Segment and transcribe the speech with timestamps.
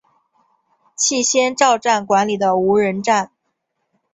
[0.95, 3.29] 气仙沼站管理的无人站。